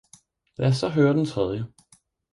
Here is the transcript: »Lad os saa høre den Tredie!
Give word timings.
»Lad 0.59 0.67
os 0.71 0.77
saa 0.77 0.89
høre 0.89 1.13
den 1.13 1.25
Tredie! 1.25 1.65